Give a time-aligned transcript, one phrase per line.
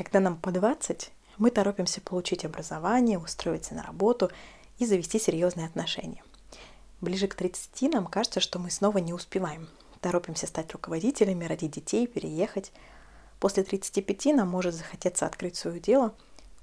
[0.00, 4.30] Когда нам по 20, мы торопимся получить образование, устроиться на работу
[4.78, 6.24] и завести серьезные отношения.
[7.02, 9.68] Ближе к 30 нам кажется, что мы снова не успеваем.
[10.00, 12.72] Торопимся стать руководителями, родить детей, переехать.
[13.40, 16.14] После 35 нам может захотеться открыть свое дело,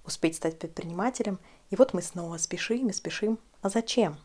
[0.03, 1.37] успеть стать предпринимателем,
[1.69, 3.37] и вот мы снова спешим и спешим.
[3.61, 4.17] А зачем?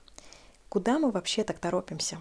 [0.70, 2.18] Куда мы вообще так торопимся?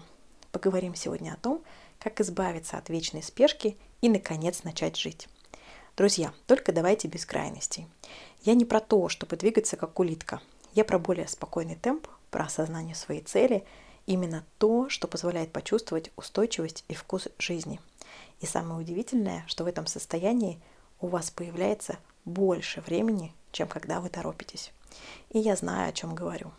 [0.50, 1.62] Поговорим сегодня о том,
[1.98, 5.26] как избавиться от вечной спешки и, наконец, начать жить.
[5.94, 7.86] Друзья, только давайте без крайностей.
[8.44, 10.40] Я не про то, чтобы двигаться как улитка.
[10.72, 13.66] Я про более спокойный темп, про осознание своей цели,
[14.06, 17.78] именно то, что позволяет почувствовать устойчивость и вкус жизни.
[18.40, 20.58] И самое удивительное, что в этом состоянии
[20.98, 24.72] у вас появляется больше времени, чем когда вы торопитесь.
[25.28, 26.52] И я знаю, о чем говорю.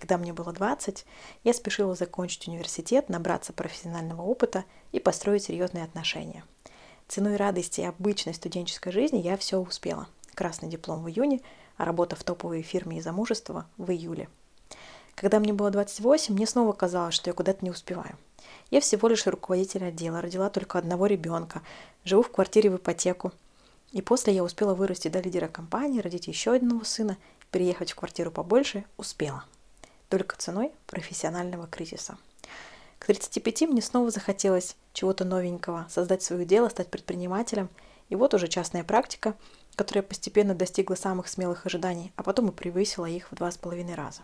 [0.00, 1.06] Когда мне было 20,
[1.44, 6.42] я спешила закончить университет, набраться профессионального опыта и построить серьезные отношения–
[7.10, 10.06] Ценой радости и обычной студенческой жизни я все успела.
[10.36, 11.40] Красный диплом в июне,
[11.76, 14.28] а работа в топовой фирме и замужество в июле.
[15.16, 18.16] Когда мне было 28, мне снова казалось, что я куда-то не успеваю.
[18.70, 21.62] Я всего лишь руководитель отдела, родила только одного ребенка,
[22.04, 23.32] живу в квартире в ипотеку.
[23.90, 27.16] И после я успела вырасти до лидера компании, родить еще одного сына,
[27.50, 29.42] переехать в квартиру побольше, успела.
[30.08, 32.18] Только ценой профессионального кризиса.
[33.00, 37.70] К 35 мне снова захотелось чего-то новенького, создать свое дело, стать предпринимателем.
[38.10, 39.34] И вот уже частная практика,
[39.74, 43.94] которая постепенно достигла самых смелых ожиданий, а потом и превысила их в два с половиной
[43.94, 44.20] раза.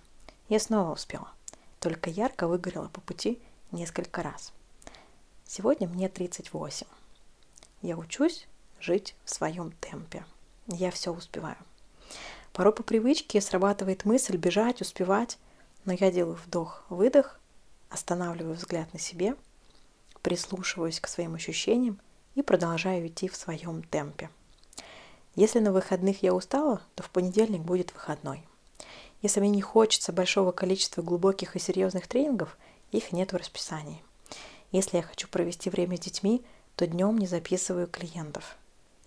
[0.50, 1.32] Я снова успела.
[1.80, 3.40] Только ярко выгорела по пути
[3.72, 4.52] несколько раз.
[5.46, 6.86] Сегодня мне 38.
[7.80, 8.46] Я учусь
[8.78, 10.26] жить в своем темпе.
[10.66, 11.56] Я все успеваю.
[12.52, 15.38] Порой по привычке срабатывает мысль бежать, успевать,
[15.86, 17.40] но я делаю вдох-выдох
[17.90, 19.36] останавливаю взгляд на себе,
[20.22, 22.00] прислушиваюсь к своим ощущениям
[22.34, 24.30] и продолжаю идти в своем темпе.
[25.34, 28.42] Если на выходных я устала, то в понедельник будет выходной.
[29.22, 32.56] Если мне не хочется большого количества глубоких и серьезных тренингов,
[32.90, 34.02] их нет в расписании.
[34.72, 36.44] Если я хочу провести время с детьми,
[36.74, 38.56] то днем не записываю клиентов.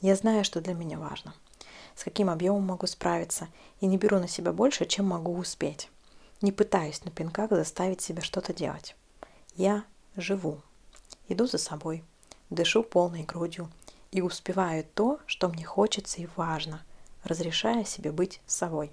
[0.01, 1.33] Я знаю, что для меня важно,
[1.95, 3.47] с каким объемом могу справиться,
[3.81, 5.89] и не беру на себя больше, чем могу успеть.
[6.41, 8.95] Не пытаюсь на пинках заставить себя что-то делать.
[9.55, 9.83] Я
[10.15, 10.61] живу,
[11.27, 12.03] иду за собой,
[12.49, 13.69] дышу полной грудью
[14.11, 16.83] и успеваю то, что мне хочется и важно,
[17.23, 18.91] разрешая себе быть собой.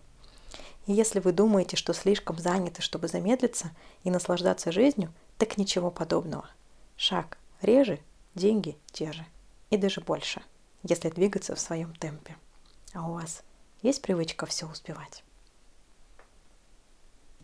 [0.86, 3.70] И если вы думаете, что слишком заняты, чтобы замедлиться
[4.04, 6.48] и наслаждаться жизнью, так ничего подобного.
[6.96, 7.98] Шаг реже,
[8.34, 9.24] деньги те же.
[9.70, 10.42] И даже больше,
[10.82, 12.36] если двигаться в своем темпе.
[12.92, 13.42] А у вас
[13.82, 15.24] есть привычка все успевать?